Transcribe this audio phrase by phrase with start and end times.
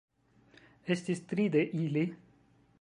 [0.95, 2.07] Estis tri de ili.